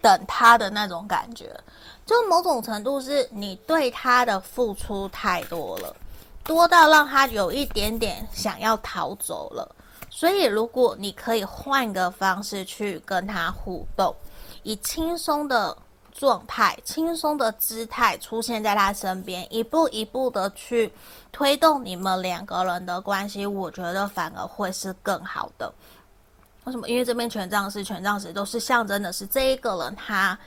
[0.00, 1.54] 等他的那种感觉。
[2.12, 5.96] 就某种程度是你对他的付出太多了，
[6.44, 9.74] 多到让他有一点点想要逃走了。
[10.10, 14.14] 所以，如果你可以换个方式去跟他互动，
[14.62, 15.74] 以轻松的
[16.12, 20.92] 状态、轻松的姿态出现在他身边，一步一步的去
[21.32, 25.72] 推动你们两个人的关系，我觉得反而会是更好的。
[26.64, 26.86] 为什么？
[26.90, 30.38] 因为这边权杖四、权杖十都是象征的是这一个人他。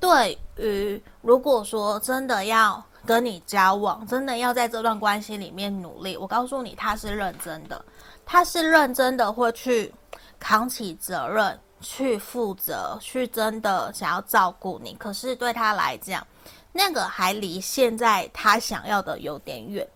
[0.00, 7.84] 对于如果说真的要跟你交往，真的要在这段关系里面努力，我告诉你，他是认真的，
[8.24, 9.92] 他是认真的会去
[10.38, 14.94] 扛起责任，去负责，去真的想要照顾你。
[14.94, 16.26] 可是对他来讲，
[16.72, 19.86] 那个还离现在他想要的有点远，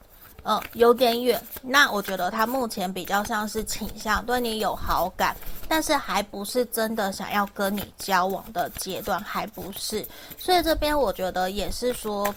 [0.47, 1.43] 嗯，有点远。
[1.63, 5.35] 那我觉得他目前比较像是倾向对你有好感，
[5.67, 10.07] 但是还不是真的想要跟你交往的阶段，还不是。
[10.39, 12.35] 所以这边我觉得也是说，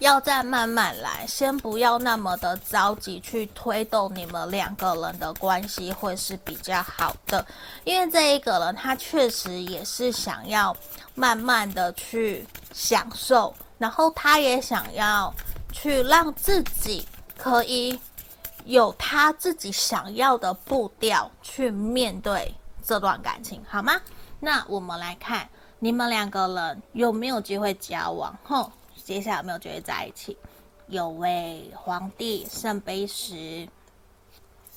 [0.00, 7.44] 要再慢慢来，先不要那么的着急去推动你们两个人的关系，会是比较好的。
[7.84, 10.76] 因为这一个人他确实也是想要
[11.14, 15.32] 慢慢的去享受，然后他也想要。
[15.78, 18.00] 去让自己可以
[18.64, 24.00] 有他自己想要的步调去面对这段感情，好吗？
[24.40, 25.46] 那我们来看
[25.78, 28.34] 你们两个人有没有机会交往？
[28.42, 28.70] 哼，
[29.04, 30.34] 接下来有没有机会在一起？
[30.86, 33.68] 有位皇帝圣杯十，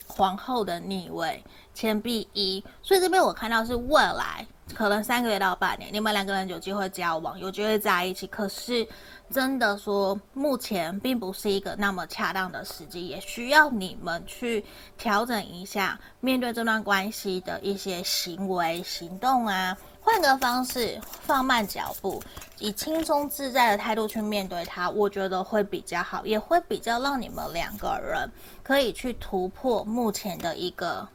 [0.06, 1.42] 皇后的逆位，
[1.74, 8.88] 钱币一，所以这边我看到是未来可能三个月到半年，你们两个人有机会交往，有机会在一起，可是。
[9.32, 14.66] 真的说，目前并不是一个那么恰当的时机，也需要你们去
[14.98, 22.20] 调整一下面对这段关系的一些行为行动啊，换个方式，放慢脚步，
[22.58, 28.28] 以轻松自在的态度去面对它，我觉得会比较好，也会比较让你们两个人
[28.64, 31.08] 可以去突破目前的一个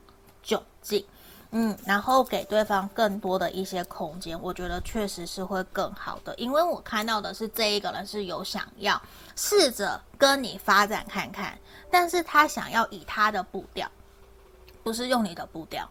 [0.47, 1.05] 窘境。
[1.57, 9.01] 嗯，然后给对方更多的一些空间，我觉得确实是会更好的，因为我看到的是这一个人是有想要
[9.37, 11.57] 试着跟你发展看看，
[11.93, 13.89] 但是他想要以他的步调，
[14.83, 15.89] 不是用你的步调，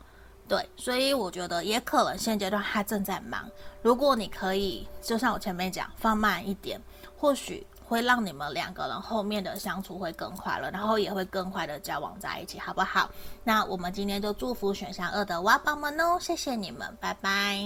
[0.50, 3.50] 对，所以我觉得也可能现阶段他正在忙，
[3.82, 6.78] 如果你可以，就像我前面讲，放慢一点，
[7.18, 7.66] 或许。
[7.94, 13.08] 会让你们两个人后面的相处会更快乐，然后也会更快的交往在一起，好不好？
[13.44, 17.60] 那我们今天就祝福选项二的挖宝们哦，谢谢你们，拜拜。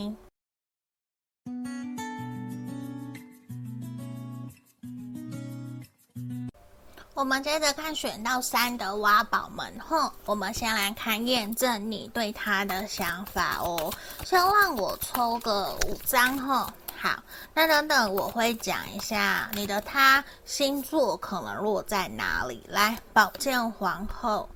[7.13, 13.92] 我们接着看选到三的挖宝们，哼，我们先来看验证你对他的想法哦，
[14.26, 16.74] 先让我抽个五张，哈。
[16.99, 17.21] 好，
[17.53, 22.65] 那等等我会讲一下你的他星座可能落在哪里。
[22.67, 24.49] 来，宝剑皇后、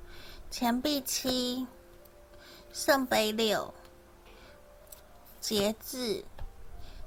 [0.50, 1.68] 钱币七、
[2.74, 3.72] 圣杯六、
[5.40, 6.26] 节制、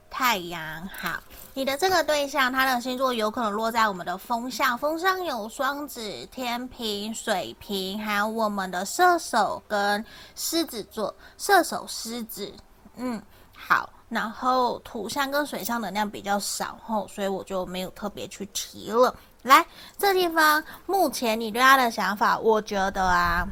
[0.09, 0.89] 太阳。
[0.89, 1.21] 好，
[1.53, 10.05] 你的这个对象，他的星座有可能落在我们的风象，风象有双子、天平、水瓶，还有我们的射手跟
[10.37, 11.13] 狮子座。
[11.39, 12.55] 射手、狮子，
[12.95, 13.21] 嗯，
[13.53, 13.91] 好。
[14.09, 19.15] 然后土象跟水象能量比较少吼，所以我就没有特别去提了。
[19.43, 19.67] 来，
[19.99, 23.45] 这地方目前你对他的想法，我觉得啊，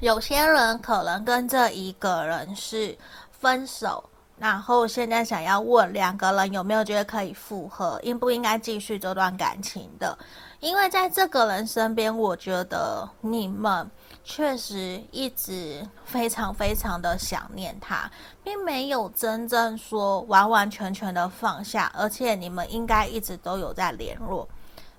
[0.00, 2.96] 有些人可能跟这一个人是
[3.30, 4.02] 分手，
[4.36, 10.18] 然后现在想要问两个人有没有觉得可以复合，应不应该继续这段感情的。
[10.60, 13.88] 因为在这个人身边，我觉得你们。
[14.30, 18.08] 确实一直非常非常的想念他，
[18.44, 24.46] 并没有真正说完完全全的放下，而且你们应该一直都有在联络。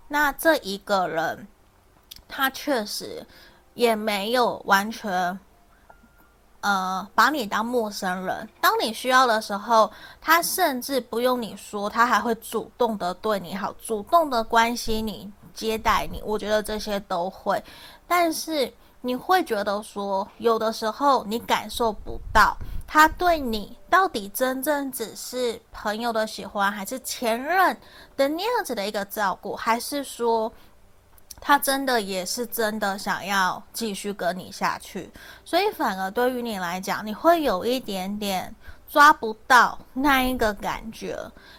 [0.08, 1.48] 那这一个人，
[2.28, 3.24] 他确实
[3.76, 5.40] 也没有完全，
[6.62, 8.50] 呃，把你当陌生人。
[8.60, 16.20] 当你需要的时候，他甚至不用你说，他还会主动的对你好，主动的关心你、接待你。
[16.26, 17.64] 我觉得这些都会，
[18.08, 18.74] 但是。
[19.02, 27.76] 你会觉得说，有的时候你感受不到他对你到底真正只是朋友的喜欢，还是前任
[28.18, 30.52] 的那样子的一个照顾，还是说
[31.40, 35.10] 他真的也是真的想要继续跟你下去？
[35.46, 38.54] 所以反而对于你来讲，你会有一点点
[38.90, 41.18] 抓不到那一个感觉。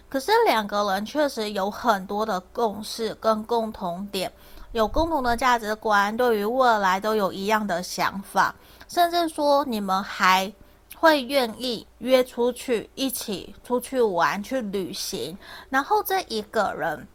[0.09, 4.31] 可是两个人确实有很多的共识跟共同点。
[4.73, 8.55] 有共同的价值观，对于未来都有一样的想法，
[8.87, 10.53] 甚至说你们还
[10.97, 15.37] 会愿意约出去一起出去玩、去旅行。
[15.69, 17.09] 然后这一个人，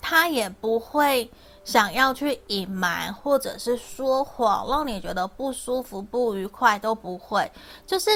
[0.00, 1.28] 他也不会
[1.64, 7.50] 想要去隐瞒或者是说谎，让你觉得不舒服、不愉快都不会。
[7.84, 8.10] 就是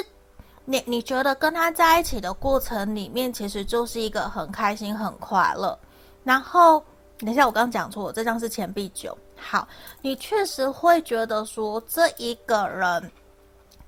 [0.64, 5.76] 你你觉得跟他在一起的过程里面，其实就是一个很开心、很快乐，
[6.22, 6.80] 然后。
[7.18, 9.16] 等一下，我刚刚讲错，这张是钱币九。
[9.38, 9.66] 好，
[10.02, 13.10] 你确实会觉得说这一个人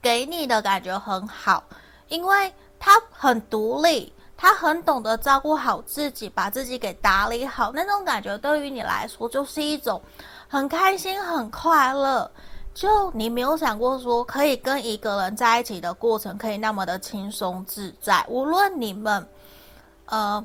[0.01, 1.63] 给你的感觉很好，
[2.09, 10.01] 因为他很独立，他很懂得照顾好自己，把自己给打理好，那种感觉对于你来说就是一种
[10.49, 12.31] 很开心、很快乐。
[12.73, 19.29] 就你没有想过说可以跟一个人在一起的过程可以那么的轻松自在，无论你们，
[20.07, 20.43] 呃。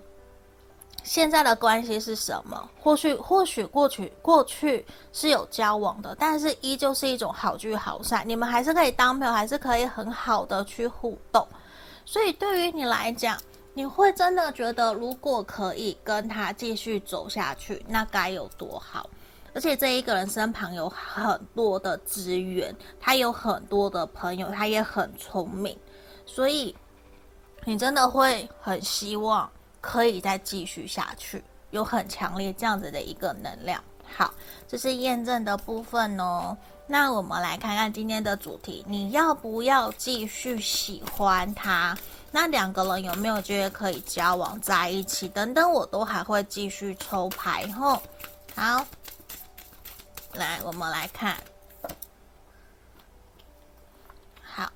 [1.04, 2.70] 现在的关系是什么？
[2.82, 11.45] 或许或许过去过去是有交往的，但是依旧是一种好聚好散，你们还是可以当朋友，还是可以很好的去互动。
[12.06, 13.38] 所以对于你来讲，
[13.74, 19.10] 你会真的觉得，如果可以跟他继续走下去，那该有多好！
[19.54, 25.78] 而且这一个人身旁有很多的资源，他有很多的朋友，他也很聪明，
[26.26, 26.76] 所以
[27.66, 29.49] 你真的会很希望。
[29.84, 33.84] 可以再继续下去，有很强烈这样子的一个能量。
[34.15, 34.34] 好，
[34.65, 36.57] 这是验证的部分哦。
[36.88, 41.97] 那我们来看看今天的主题：你要不要继续喜欢他？
[42.31, 45.27] 那两个人有没有觉得可以交往在一起？
[45.27, 48.01] 等等，我都还会继续抽牌吼。
[48.55, 48.86] 好，
[50.34, 51.36] 来，我们来看。
[54.41, 54.71] 好，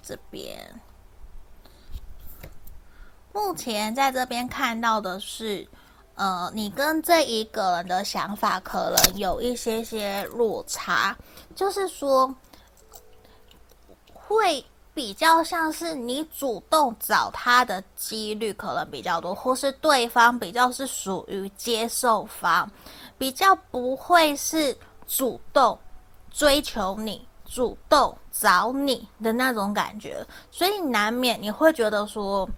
[0.00, 0.80] 这边。
[3.32, 5.66] 目前在这边看到的是，
[6.16, 11.16] 呃，你跟这一个人的想法可能有一些些落差，
[11.54, 12.34] 就是说，
[14.12, 22.68] 会比较像是你主动找他的几率可能比较多，或是对方比较是属于接受方，
[23.16, 24.76] 比较不会是
[25.06, 25.78] 主动
[26.32, 32.48] 追求你、主动找你的那种感觉，所以难免你会觉得说。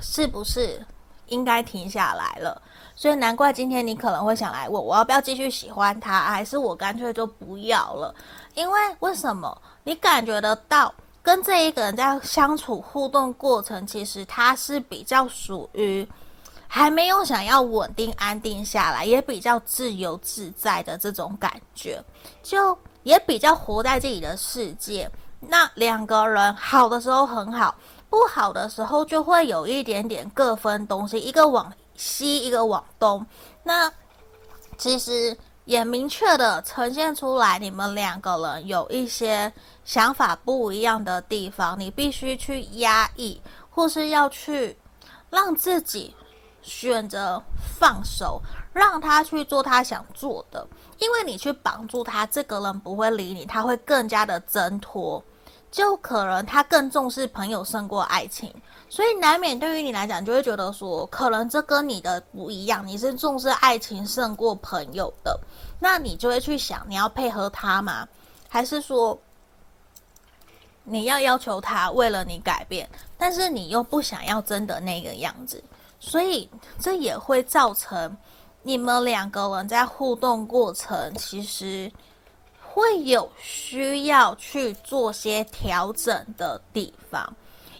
[0.00, 0.84] 是不是
[1.26, 2.60] 应该停下来了？
[2.96, 8.14] 所以难怪今天你可能会想来问我要不要继续喜欢他，还是我干脆就不要了？
[8.54, 9.56] 因为为什么？
[9.82, 16.06] 你感觉得到跟这一个人在相处互动过程，其实他是比较属于
[16.68, 22.00] 还没有想要稳定安定下来，也比较自由自在的这种感觉，
[22.42, 25.10] 就也比较活在自己的世界。
[25.40, 27.74] 那两个人好的时候很好。
[28.14, 33.26] 不好的时候就会有一点点各分东西，一个往西，一个往东。
[33.64, 33.92] 那
[34.78, 39.52] 其实也明确的呈现出来，你们两个人有一些
[39.84, 44.78] 想法不一样的地方，你必须去压抑，或是要去
[45.28, 46.14] 让自己
[46.62, 47.42] 选择
[47.80, 48.40] 放手，
[48.72, 50.64] 让他去做他想做的。
[50.98, 55.20] 因为你去绑住他，这个人不会理你，他会更加的挣脱。
[55.74, 58.48] 就可能他更重视朋友胜过爱情，
[58.88, 65.36] 所以难免对于你来讲，就会觉得说，可能这跟你的不一样，你是重视爱情胜过朋友的，
[65.80, 68.06] 那你就会去想，你要配合他吗？
[68.48, 69.18] 还是说
[70.84, 75.60] 你要要求他为了你改变，但是你又不想要真的那个样子，
[75.98, 76.48] 所以
[76.78, 78.16] 这也会造成
[78.62, 81.90] 你们两个人在互动过程，其实。
[82.74, 87.32] 会有需要去做些调整的地方，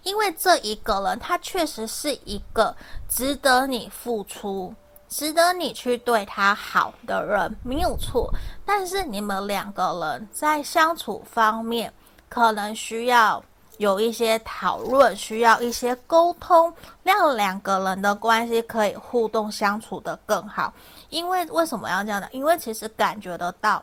[0.05, 2.73] 因为这一个人他确实是一个
[3.09, 4.73] 值得你付出、
[5.09, 8.33] 值得你去对他好的人，没有错。
[8.65, 11.93] 但是你们两个人在相处方面，
[12.29, 13.43] 可能需要
[13.79, 16.73] 有一些讨论，需要一些沟通，
[17.03, 20.73] 让两个人的关系可以互动相处得更好。
[21.09, 22.29] 因为为什么要这样呢？
[22.31, 23.83] 因为其实感觉得到。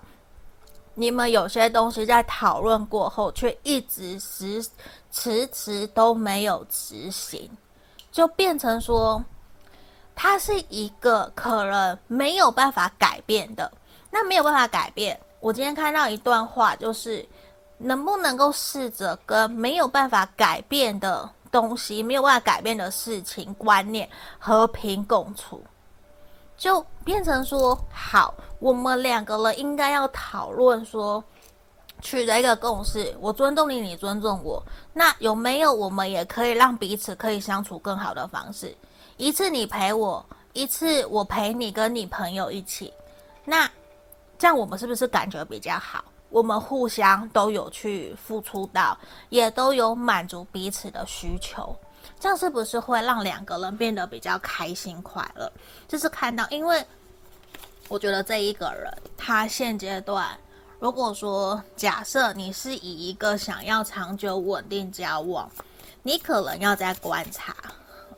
[1.02, 4.64] 你们有些东西在讨论过后，却一直迟
[5.12, 7.50] 迟迟都没有执行，
[8.12, 9.20] 就变成说，
[10.14, 13.72] 它是一个可能没有办法改变的。
[14.12, 17.28] 那没有办法改变，我今天看到一段话，就是
[17.80, 25.64] 能不能够试着跟没有办法改变的东西、没有办法改变的事情、观念和平共处。
[26.56, 31.22] 就变成说好，我们两个人应该要讨论说，
[32.00, 33.14] 取得一个共识。
[33.20, 34.62] 我尊重你，你尊重我。
[34.94, 38.74] 那有没有我们也可以让彼此可以相处更好的方式？
[39.18, 42.94] 一次你陪我，一次我陪你，跟你朋友一起。
[43.44, 43.68] 那
[44.38, 46.06] 这样我们是不是感觉比较好？
[46.30, 48.96] 我们互相都有去付出到，
[49.30, 51.76] 也都有满足彼此的需求。
[52.20, 55.52] 这样是不是会让两个人变得比较开心快乐？
[55.88, 56.86] 就是看到，因为
[57.92, 60.26] 我觉得这一个人，他现阶段，
[60.80, 65.52] 如果说假设你是以一个想要长久稳定交往，
[66.02, 67.54] 你可能要在观察，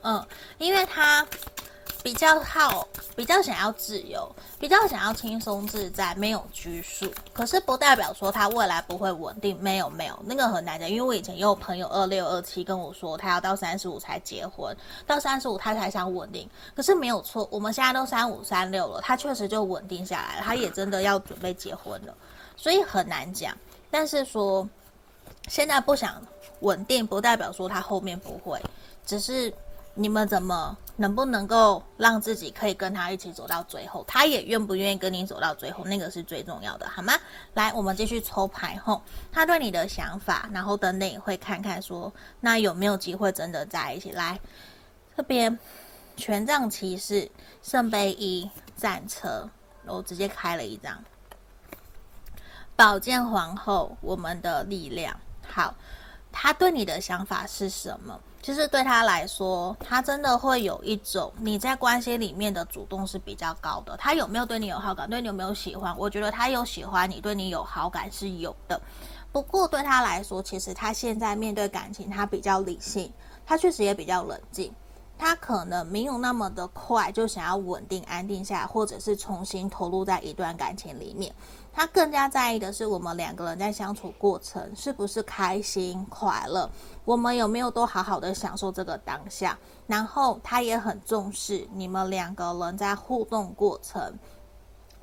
[0.02, 0.24] 嗯，
[0.58, 1.26] 因为他。
[2.04, 2.86] 比较好，
[3.16, 4.30] 比较想要自由，
[4.60, 7.10] 比较想要轻松自在，没有拘束。
[7.32, 10.86] 可是不代表说他未来不会稳定，没有没有，那个很难讲。
[10.86, 14.76] 因为我以前也有朋友二六二七跟我说，他要到三十五才结婚，
[15.06, 16.46] 到三十五他才想稳定。
[16.76, 22.14] 可是没有错，我们现在都三五三六了，他确实就稳定下来了，他也真的要准备结婚了，
[22.54, 23.56] 所以很难讲。
[23.90, 24.68] 但是说
[25.48, 26.20] 现在不想
[26.60, 28.60] 稳定，不代表说他后面不会，
[29.06, 29.50] 只是。
[29.96, 34.04] 你们怎么能不能够让自己可以跟他一起走到最后？
[34.06, 35.84] 他也愿不愿意跟你走到最后？
[35.84, 37.12] 那个是最重要的，好吗？
[37.54, 44.12] 来，我们继续抽牌后，他对你的想法，然后等等也会看看说，那有没有机会真的在一起？
[44.12, 44.38] 来，
[45.16, 45.58] 这边
[46.16, 47.28] 权杖骑士、
[47.62, 49.48] 圣杯一、战车，
[49.86, 51.02] 我直接开了一张
[52.76, 55.18] 宝剑皇后，我们的力量。
[55.46, 55.74] 好，
[56.30, 58.20] 他对你的想法是什么？
[58.44, 63.96] 其实对他来说，他真的会有一种你在关系里面的主动是比较高的。
[63.96, 65.08] 他有没有对你有好感？
[65.08, 65.96] 对你有没有喜欢？
[65.96, 68.78] 我觉得他有喜欢你，对你有好感是有的。
[69.32, 73.10] 不过对他来说，其实他现在面对感情，他比较理性，
[73.46, 74.70] 他确实也比较冷静。
[75.16, 81.34] 他可能没有那么的快就想要稳定安定下来，或者是重新投入在一段感情里面。
[81.74, 86.70] 他更加在意的是我们两个人在相处过程是不是开心快乐，
[87.04, 89.58] 我们有没有都好好的享受这个当下。
[89.88, 94.16] 然后他也很重视你们两个人在互动过程、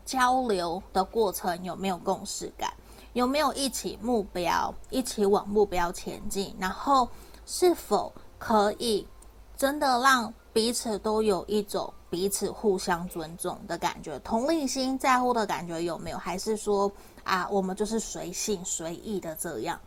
[0.05, 2.73] 交流的过程有没有共识感，
[3.11, 6.55] 有没有一起目标，一起往目标前进。
[6.57, 7.07] 然后
[7.45, 9.05] 是否可以
[9.57, 11.93] 真的让彼此都有一种。
[12.09, 16.17] 彼此互相尊重的感觉，同理心在乎的感觉有没有？
[16.17, 16.91] 还是说
[17.23, 19.79] 啊，我们就是随性随意的这样？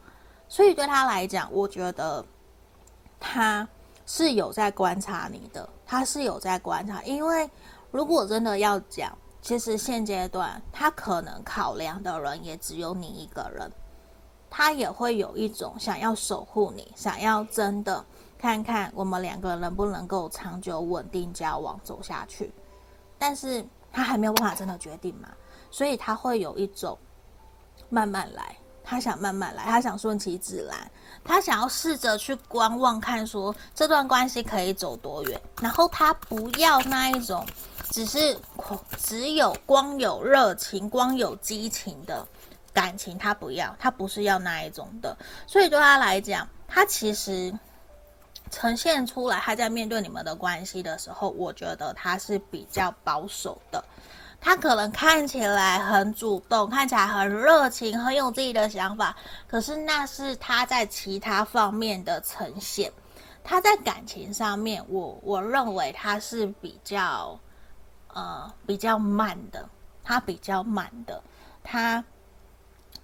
[0.49, 2.25] 所以对他来讲，我觉得
[3.21, 3.69] 他
[4.07, 7.03] 是有在观察你的，他是有在观察。
[7.03, 7.51] 因为
[7.91, 13.71] 如果真的要讲，其实现阶段他可能考量的人也只有你一个人，
[14.49, 18.03] 他也会有一种想要守护你，想要真的。
[18.45, 22.53] 看看我们两个人能不能够长久稳定交往走下去，
[23.19, 25.31] 但是他还没有办法真的决定嘛，
[25.71, 26.99] 所以他会有一种
[27.89, 30.77] 慢慢来，他想慢慢来，他想顺其自然，
[31.25, 37.47] 他想要试着去观望，看说这段关系可以走多远，然后他不要那一种
[37.89, 38.39] 只是
[38.99, 42.29] 只有光有热情、光有激情的
[42.75, 45.17] 感情，他不要，他不是要那一种的，
[45.47, 47.59] 所以对他来讲，他其实。
[48.51, 53.85] 呈现出来，他在面对你们的关系的时候，我觉得他是比较保守的。
[54.41, 59.17] 他可能看起来很主动，看起来很热情，很有自己的想法，
[59.49, 62.93] 可是那是他在其他方面的呈现。
[63.43, 67.39] 他在感情上面，我我认为他是比较
[68.09, 69.67] 呃比较慢的，
[70.03, 71.23] 他比较慢的，
[71.63, 72.05] 他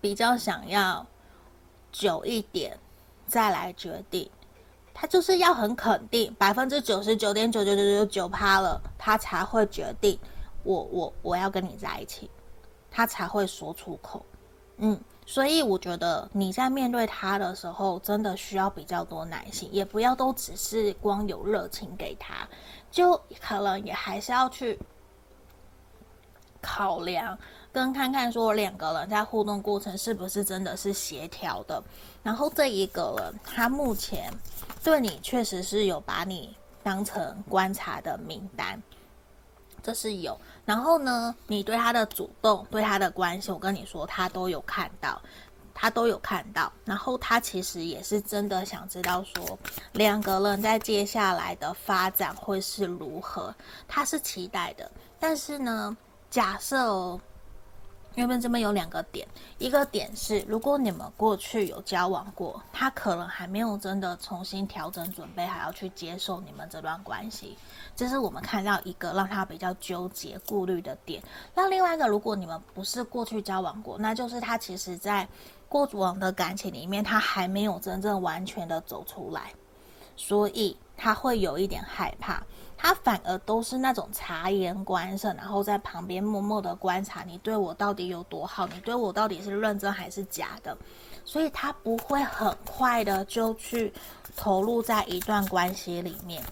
[0.01, 1.07] 比较想要
[1.91, 2.79] 久一点
[3.27, 4.31] 再来决定。
[5.01, 10.19] 他就是要很肯定，百分之九十九点九九九九九趴了，他才会决定
[10.63, 12.31] 我我我要跟你在一起，
[12.91, 14.23] 他才会说出口。
[14.77, 22.47] 嗯，所以我觉得你在面对他的时候，真的需要比较多耐心，也不要都只是光有热情给他，
[22.91, 24.79] 就可能也还是要去
[26.61, 27.39] 考量。
[27.73, 31.83] 跟看看说两个人在互动过程是不是真的是协调的，
[32.23, 34.29] 然后这一个人他目前
[34.83, 38.83] 对你确实是有把你当成观察的名单，
[39.83, 40.39] 这是有。
[40.65, 45.21] 然后呢，你对他的主动、对他的关系，我跟你说他都有看到，
[45.75, 46.73] 他都有看到。
[46.85, 49.59] 然后他其实也是真的想知道说
[49.93, 53.55] 两个人在接下来的发展会是如何，
[53.87, 54.91] 他是期待的。
[55.19, 55.97] 但是呢，
[56.31, 57.21] 假设哦。
[58.17, 59.27] 因为这边有两个点，
[59.59, 67.57] 一个点是，如果你们过去有交往过，他可能还没有真的重新调整准备，还要去接受你们这段关系，
[67.95, 71.23] 这是我们看到一个让他比较纠结、顾虑的点。
[71.55, 75.27] 那另外一个，如果你们不是过去交往过，那就是他其实在
[75.69, 79.53] 过往的感情里面，他还没有真正完全的走出来，
[80.17, 82.43] 所以他会有一点害怕。
[82.83, 90.75] 他反而都是那种察言观色，然后在旁边默默的观察你对我到底有多好，你对我到底是认真还是假的，
[91.23, 93.93] 所以他不会很快的就去
[94.35, 96.43] 投入在一段关系里面，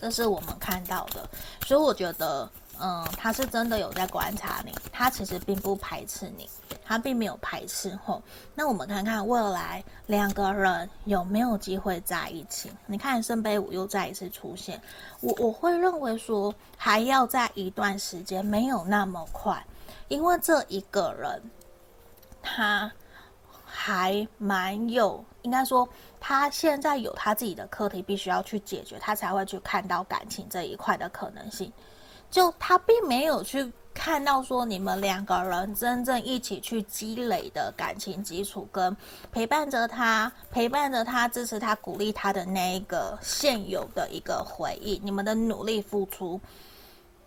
[0.00, 1.28] 这是我们看到的，
[1.66, 2.50] 所以我觉得。
[2.80, 6.48] 嗯，他是真的有在观察你，他其实并不排斥你，
[6.84, 8.20] 他并没有排斥吼。
[8.54, 12.70] 那我们看看未来两个人有没有机会在一起？
[12.86, 14.80] 你看圣杯五又再一次出现，
[15.20, 19.64] 我我会认为说还要在一段时间，没有那么快，
[20.08, 21.40] 因为这一个人
[22.42, 22.90] 他
[23.64, 25.88] 还蛮有，应该说
[26.20, 31.72] 他现在有他自己的课题必须要去解决，他才会去看到感情这一块的可能性。
[32.34, 38.96] 就他并没有去看到说你们两个人真正一起去积累的感情基础，跟
[39.30, 46.40] 陪伴着他、陪伴着他、支持他、鼓励他的那一个现有的一个回忆，你们的努力付出，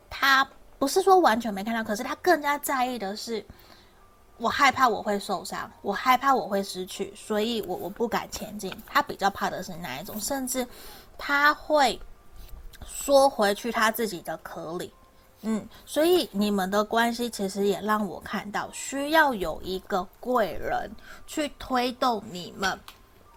[0.10, 0.46] 他
[0.78, 3.46] 不是说完全没看到，可是他更加在意的是，
[4.36, 8.76] 我害怕我会受伤，我害怕我会失去，所以我我不敢前进。
[8.86, 10.20] 他比较怕的是哪一种？
[10.20, 10.68] 甚至
[11.18, 11.98] 他会
[12.88, 14.92] 缩回去他自己的壳里。
[15.42, 20.90] 嗯，所以你们的关系其实也让我看到，需要有一个贵人
[21.28, 22.78] 去推动你们，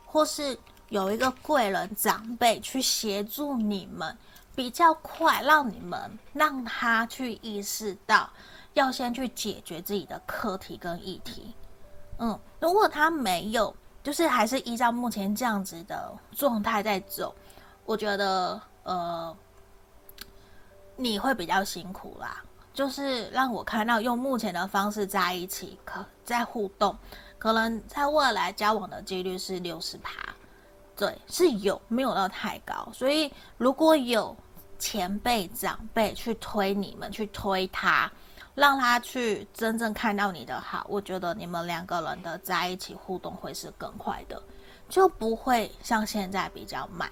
[0.07, 4.17] 或是有一个贵人长辈去协助你们，
[4.55, 8.31] 比较快，让你们让他去意识到
[8.73, 11.55] 要先去解决自己的课题跟议题。
[12.19, 17.35] 嗯，如果他没有，就是还是依照目前这样子的状态在走，
[17.85, 19.37] 我觉得呃。
[20.97, 26.95] 你会比较辛苦啦，就是让我看到用目前的方式在一起，可在互动，
[27.39, 30.13] 可能在未来交往的几率是六十趴，
[30.95, 32.87] 对，是有，没有到太高。
[32.93, 34.37] 所以如果有
[34.79, 38.13] 前辈长辈去推你们，去推他，
[38.55, 44.43] 让他去真正看到你的好，我觉得你们两个人的在一起互动会是更快的，
[44.91, 47.11] 就不会像现在比较慢，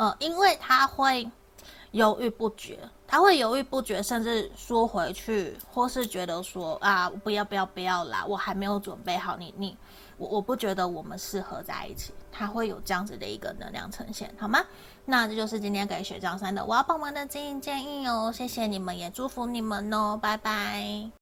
[0.00, 1.30] 呃，因为他会。
[1.92, 9.76] 犹豫不决，他会犹豫不决，甚至说回去，或是觉得说啊，不要不要不要啦，我还没有准备好你你，
[10.16, 14.64] 我我不觉得我们适合在一起，他会有这样子的一个能量呈现，好吗？
[15.04, 21.19] 那这就是今天给雪降三的我要帮忙的经营建议哦，谢谢你们，也祝福你们哦，拜拜。